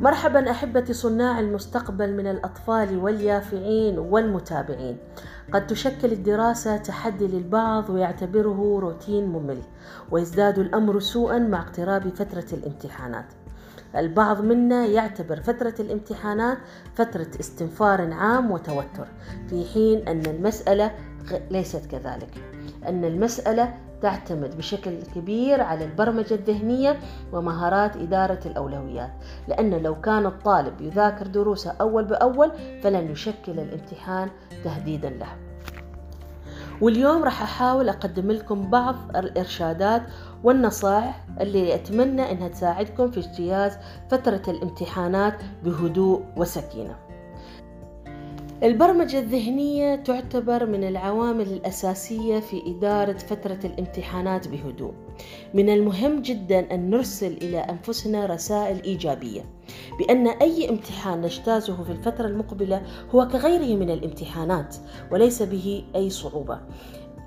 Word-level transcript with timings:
مرحبا 0.00 0.50
احبتي 0.50 0.92
صناع 0.92 1.40
المستقبل 1.40 2.12
من 2.12 2.26
الأطفال 2.26 2.98
واليافعين 2.98 3.98
والمتابعين. 3.98 4.98
قد 5.52 5.66
تشكل 5.66 6.12
الدراسة 6.12 6.76
تحدي 6.76 7.26
للبعض 7.26 7.90
ويعتبره 7.90 8.78
روتين 8.80 9.26
ممل 9.26 9.62
ويزداد 10.10 10.58
الأمر 10.58 11.00
سوءا 11.00 11.38
مع 11.38 11.60
اقتراب 11.60 12.08
فترة 12.08 12.46
الامتحانات. 12.52 13.26
البعض 13.96 14.40
منا 14.40 14.86
يعتبر 14.86 15.40
فترة 15.40 15.74
الامتحانات 15.80 16.58
فترة 16.94 17.30
استنفار 17.40 18.12
عام 18.12 18.50
وتوتر 18.50 19.08
في 19.48 19.64
حين 19.74 20.08
أن 20.08 20.22
المسألة 20.26 20.90
ليست 21.50 21.86
كذلك. 21.86 22.30
أن 22.88 23.04
المسألة 23.04 23.74
تعتمد 24.02 24.56
بشكل 24.56 25.02
كبير 25.14 25.62
على 25.62 25.84
البرمجة 25.84 26.34
الذهنية 26.34 27.00
ومهارات 27.32 27.96
إدارة 27.96 28.40
الأولويات. 28.46 29.10
لأن 29.48 29.70
لو 29.70 30.00
كان 30.00 30.26
الطالب 30.26 30.80
يذاكر 30.80 31.26
دروسه 31.26 31.70
أول 31.80 32.04
بأول 32.04 32.52
فلن 32.82 33.10
يشكل 33.10 33.52
الامتحان 33.52 34.30
تهديدا 34.64 35.08
له. 35.10 35.36
واليوم 36.80 37.24
راح 37.24 37.42
أحاول 37.42 37.88
أقدم 37.88 38.30
لكم 38.30 38.70
بعض 38.70 38.96
الإرشادات 39.16 40.02
والنصائح 40.44 41.24
اللي 41.40 41.74
أتمنى 41.74 42.32
أنها 42.32 42.48
تساعدكم 42.48 43.10
في 43.10 43.20
اجتياز 43.20 43.72
فترة 44.10 44.42
الامتحانات 44.48 45.34
بهدوء 45.64 46.22
وسكينة. 46.36 46.96
البرمجة 48.62 49.18
الذهنية 49.18 49.94
تعتبر 49.94 50.66
من 50.66 50.84
العوامل 50.84 51.52
الأساسية 51.52 52.40
في 52.40 52.62
إدارة 52.66 53.12
فترة 53.12 53.58
الامتحانات 53.64 54.48
بهدوء. 54.48 54.92
من 55.54 55.68
المهم 55.68 56.22
جدا 56.22 56.74
أن 56.74 56.90
نرسل 56.90 57.32
إلى 57.32 57.58
أنفسنا 57.58 58.26
رسائل 58.26 58.82
إيجابية 58.82 59.44
بأن 59.98 60.26
أي 60.26 60.70
امتحان 60.70 61.20
نجتازه 61.20 61.82
في 61.84 61.92
الفترة 61.92 62.26
المقبلة 62.26 62.82
هو 63.14 63.28
كغيره 63.28 63.76
من 63.76 63.90
الامتحانات 63.90 64.76
وليس 65.12 65.42
به 65.42 65.84
أي 65.96 66.10
صعوبة. 66.10 66.60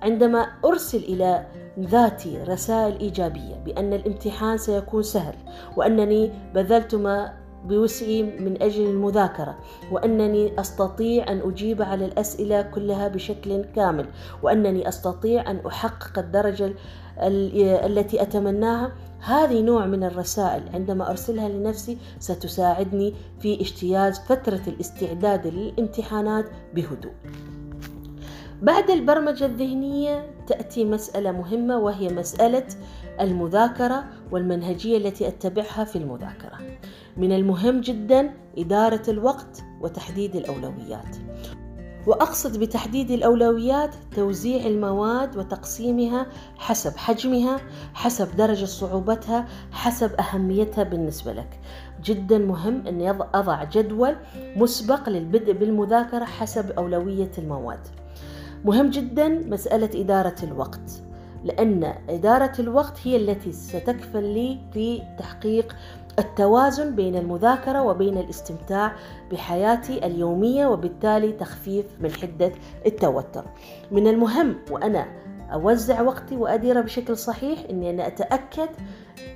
عندما 0.02 0.48
أرسل 0.66 0.98
إلى 0.98 1.46
ذاتي 1.80 2.38
رسائل 2.48 3.00
إيجابية 3.00 3.56
بأن 3.66 3.94
الامتحان 3.94 4.58
سيكون 4.58 5.04
سهل 5.04 5.36
وأنني 5.78 6.32
بذلت 6.56 6.96
ما 6.96 7.43
بوسعي 7.66 8.24
من 8.24 8.62
أجل 8.62 8.86
المذاكرة 8.86 9.58
وأنني 9.92 10.60
أستطيع 10.60 11.32
أن 11.32 11.42
أجيب 11.46 11.82
على 11.82 12.06
الأسئلة 12.06 12.62
كلها 12.62 13.08
بشكل 13.08 13.66
كامل 13.76 14.06
وأنني 14.44 14.88
أستطيع 14.88 15.52
أن 15.52 15.60
أحقق 15.68 16.20
الدرجة 16.20 16.74
التي 17.86 18.22
أتمناها. 18.22 18.92
هذه 19.20 19.62
نوع 19.62 19.86
من 19.86 20.04
الرسائل 20.04 20.64
عندما 20.74 21.10
أرسلها 21.10 21.50
لنفسي 21.50 21.98
ستساعدني 22.20 23.14
في 23.40 23.62
اجتياز 23.62 24.20
فترة 24.20 24.62
الاستعداد 24.68 25.48
للامتحانات 25.48 26.46
بهدوء. 26.76 27.12
بعد 28.64 28.90
البرمجة 28.90 29.46
الذهنية 29.46 30.30
تأتي 30.48 30.86
مسألة 30.86 31.32
مهمة 31.32 31.78
وهي 31.78 32.10
مسألة 32.10 32.68
المذاكرة 33.22 34.04
والمنهجية 34.32 34.98
التي 34.98 35.28
أتبعها 35.28 35.84
في 35.84 35.96
المذاكرة. 35.96 36.60
من 37.18 37.32
المهم 37.32 37.82
جدا 37.82 38.34
إدارة 38.58 39.02
الوقت 39.08 39.64
وتحديد 39.82 40.36
الأولويات. 40.36 41.18
وأقصد 42.08 42.60
بتحديد 42.60 43.12
الأولويات 43.12 43.96
توزيع 44.16 44.66
المواد 44.66 45.38
وتقسيمها 45.38 46.28
حسب 46.58 46.98
حجمها، 46.98 47.60
حسب 47.94 48.36
درجة 48.36 48.66
صعوبتها، 48.66 49.48
حسب 49.72 50.12
أهميتها 50.20 50.84
بالنسبة 50.84 51.34
لك. 51.34 51.60
جدا 52.04 52.38
مهم 52.38 52.88
أن 52.88 53.02
أضع 53.34 53.64
جدول 53.64 54.16
مسبق 54.56 55.10
للبدء 55.10 55.54
بالمذاكرة 55.54 56.26
حسب 56.26 56.72
أولوية 56.72 57.32
المواد. 57.38 57.88
مهم 58.66 58.90
جدا 58.90 59.28
مسألة 59.28 60.02
إدارة 60.02 60.36
الوقت 60.44 61.02
لأن 61.44 61.94
إدارة 62.10 62.54
الوقت 62.60 63.00
هي 63.04 63.16
التي 63.16 63.52
ستكفل 63.52 64.24
لي 64.24 64.60
في 64.74 65.02
تحقيق 65.20 65.76
التوازن 66.20 66.96
بين 66.96 67.16
المذاكرة 67.16 67.82
وبين 67.84 68.18
الاستمتاع 68.18 68.96
بحياتي 69.32 70.06
اليومية 70.06 70.68
وبالتالي 70.68 71.32
تخفيف 71.32 71.86
من 72.00 72.12
حدة 72.12 72.52
التوتر. 72.86 73.46
من 73.92 74.08
المهم 74.08 74.56
وأنا 74.72 75.06
أوزع 75.54 76.02
وقتي 76.02 76.38
وأديره 76.38 76.82
بشكل 76.82 77.18
صحيح 77.18 77.60
أني 77.70 77.90
أنا 77.90 78.08
أتأكد 78.08 78.70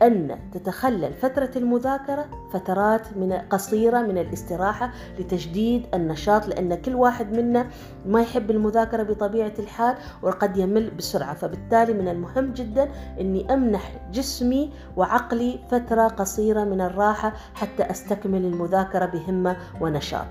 أن 0.02 0.40
تتخلل 0.54 1.14
فترة 1.14 1.52
المذاكرة 1.56 2.26
فترات 2.54 3.18
من 3.18 3.34
قصيرة 3.34 4.02
من 4.02 4.18
الاستراحة 4.18 4.92
لتجديد 5.20 5.86
النشاط 5.94 6.48
لأن 6.48 6.76
كل 6.76 6.96
واحد 6.96 7.38
منا 7.38 7.68
ما 8.06 8.22
يحب 8.22 8.52
المذاكرة 8.52 9.04
بطبيعة 9.04 9.54
الحال 9.60 9.96
وقد 10.22 10.58
يمل 10.58 10.90
بسرعة. 10.90 11.34
فبالتالي 11.34 11.94
من 11.94 12.08
المهم 12.08 12.54
جدا 12.54 12.92
أني 13.20 13.54
أمنح 13.54 14.00
جسمي 14.12 14.74
وعقلي 14.96 15.60
فترة 15.72 16.08
قصيرة 16.08 16.64
من 16.64 16.82
الراحة 16.82 17.34
حتى 17.56 17.84
أستكمل 17.84 18.46
المذاكرة 18.46 19.06
بهمة 19.06 19.58
ونشاط. 19.82 20.28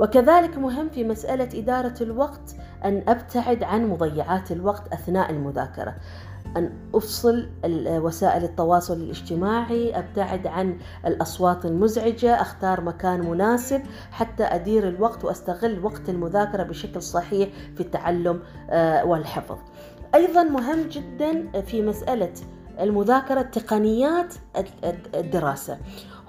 وكذلك 0.00 0.58
مهم 0.58 0.88
في 0.88 1.04
مسألة 1.04 1.58
إدارة 1.58 1.94
الوقت 2.00 2.56
أن 2.84 3.02
أبتعد 3.08 3.62
عن 3.62 3.88
مضيعات 3.88 4.52
الوقت 4.52 4.92
أثناء 4.92 5.30
المذاكرة. 5.30 5.94
أن 6.56 6.72
أفصل 6.94 7.48
وسائل 7.86 8.44
التواصل 8.44 8.94
الاجتماعي 8.94 9.98
أبتعد 9.98 10.46
عن 10.46 10.78
الأصوات 11.06 11.64
المزعجة 11.64 12.40
أختار 12.40 12.80
مكان 12.80 13.30
مناسب 13.30 13.82
حتى 14.10 14.44
أدير 14.44 14.88
الوقت 14.88 15.24
وأستغل 15.24 15.84
وقت 15.84 16.08
المذاكرة 16.08 16.62
بشكل 16.62 17.02
صحيح 17.02 17.48
في 17.74 17.80
التعلم 17.80 18.40
والحفظ. 19.04 19.58
أيضا 20.14 20.42
مهم 20.42 20.88
جدا 20.88 21.60
في 21.60 21.82
مسألة 21.82 22.32
المذاكرة 22.80 23.42
تقنيات 23.42 24.34
الدراسة. 25.14 25.78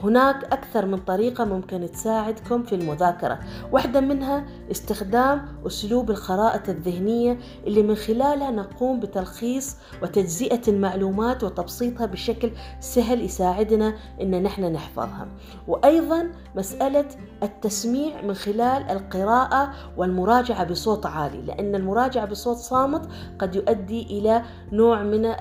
هناك 0.05 0.43
أكثر 0.43 0.85
من 0.85 0.97
طريقة 0.97 1.45
ممكن 1.45 1.91
تساعدكم 1.91 2.63
في 2.63 2.75
المذاكرة. 2.75 3.39
واحدة 3.71 3.99
منها 3.99 4.45
استخدام 4.71 5.45
أسلوب 5.67 6.11
الخرائط 6.11 6.69
الذهنية 6.69 7.37
اللي 7.67 7.83
من 7.83 7.95
خلالها 7.95 8.51
نقوم 8.51 8.99
بتلخيص 8.99 9.75
وتجزئة 10.03 10.61
المعلومات 10.67 11.43
وتبسيطها 11.43 12.05
بشكل 12.05 12.51
سهل 12.79 13.21
يساعدنا 13.21 13.95
إن 14.21 14.43
نحن 14.43 14.73
نحفظها. 14.73 15.27
وأيضا 15.67 16.31
مسألة 16.55 17.05
التسميع 17.43 18.21
من 18.21 18.33
خلال 18.33 18.89
القراءة 18.89 19.71
والمراجعة 19.97 20.63
بصوت 20.63 21.05
عالي 21.05 21.41
لأن 21.41 21.75
المراجعة 21.75 22.25
بصوت 22.25 22.57
صامت 22.57 23.09
قد 23.39 23.55
يؤدي 23.55 24.01
إلى 24.19 24.41
نوع 24.71 25.03
من 25.03 25.35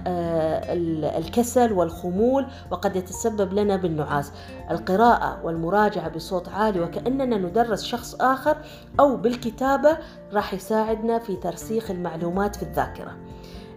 الكسل 1.16 1.72
والخمول 1.72 2.46
وقد 2.70 2.96
يتسبب 2.96 3.52
لنا 3.52 3.76
بالنعاس. 3.76 4.32
القراءة 4.70 5.41
والمراجعة 5.44 6.09
بصوت 6.09 6.48
عالي 6.48 6.81
وكأننا 6.81 7.37
ندرس 7.37 7.84
شخص 7.84 8.15
آخر 8.15 8.56
أو 9.00 9.16
بالكتابة 9.16 9.98
راح 10.32 10.54
يساعدنا 10.54 11.19
في 11.19 11.37
ترسيخ 11.37 11.91
المعلومات 11.91 12.56
في 12.56 12.62
الذاكرة. 12.62 13.16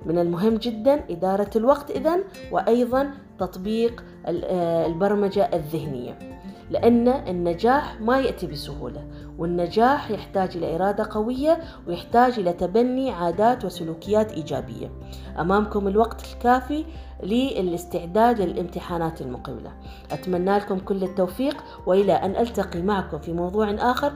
من 0.05 0.17
المهم 0.17 0.55
جدا 0.55 1.03
إدارة 1.09 1.49
الوقت 1.55 1.91
إذن 1.91 2.23
وأيضا 2.51 3.11
تطبيق 3.39 4.03
البرمجة 4.27 5.49
الذهنية. 5.53 6.36
لأن 6.69 7.07
النجاح 7.07 8.01
ما 8.01 8.19
يأتي 8.19 8.47
بسهولة 8.47 9.07
والنجاح 9.37 10.11
يحتاج 10.11 10.57
إلى 10.57 10.75
إرادة 10.75 11.07
قوية 11.11 11.59
ويحتاج 11.87 12.39
إلى 12.39 12.53
تبني 12.53 13.11
عادات 13.11 13.65
وسلوكيات 13.65 14.31
إيجابية. 14.31 14.91
أمامكم 15.39 15.87
الوقت 15.87 16.33
الكافي 16.33 16.85
للاستعداد 17.23 18.41
للامتحانات 18.41 19.21
المقبلة. 19.21 19.71
أتمنى 20.11 20.57
لكم 20.57 20.79
كل 20.79 21.03
التوفيق 21.03 21.63
وإلى 21.85 22.13
أن 22.13 22.35
ألتقي 22.35 22.81
معكم 22.81 23.19
في 23.19 23.33
موضوع 23.33 23.71
آخر. 23.71 24.13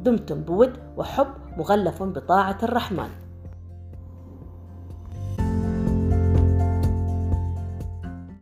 دمتم 0.00 0.40
بود 0.40 0.72
وحب 0.96 1.26
مغلف 1.56 2.02
بطاعة 2.02 2.58
الرحمن. 2.62 3.23